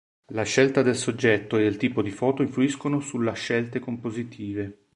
[0.33, 4.87] La scelta del soggetto e del tipo di foto influiscono sulla scelte compositive.